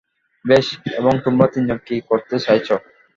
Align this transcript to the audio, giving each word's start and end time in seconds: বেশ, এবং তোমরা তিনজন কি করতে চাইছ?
বেশ, 0.45 0.67
এবং 0.99 1.13
তোমরা 1.25 1.45
তিনজন 1.53 1.79
কি 1.87 1.95
করতে 2.09 2.35
চাইছ? 2.39 2.67